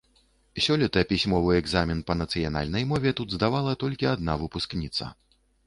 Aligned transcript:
Сёлета 0.67 1.03
пісьмовы 1.11 1.51
экзамен 1.63 2.01
па 2.09 2.17
нацыянальнай 2.23 2.89
мове 2.95 3.13
тут 3.21 3.37
здавала 3.39 3.79
толькі 3.87 4.11
адна 4.17 4.41
выпускніца. 4.43 5.15